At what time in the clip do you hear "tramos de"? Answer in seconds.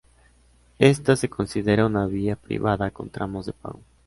3.11-3.53